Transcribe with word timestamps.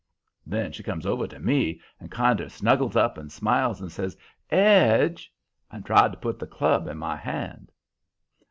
Then 0.47 0.71
she 0.71 0.81
comes 0.81 1.05
over 1.05 1.27
to 1.27 1.37
me 1.37 1.79
and 1.99 2.09
kinder 2.09 2.49
snuggles 2.49 2.95
up 2.95 3.19
and 3.19 3.31
smiles, 3.31 3.81
and 3.81 3.91
says, 3.91 4.17
''Edge,' 4.51 5.27
and 5.69 5.85
tried 5.85 6.11
to 6.13 6.17
put 6.17 6.39
the 6.39 6.47
club 6.47 6.87
in 6.87 6.97
my 6.97 7.15
hand. 7.15 7.71